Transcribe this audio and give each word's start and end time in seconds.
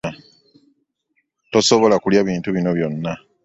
Tosobola 1.51 1.95
kulya 2.03 2.21
bintu 2.29 2.49
bino 2.55 2.69
byonna. 2.77 3.13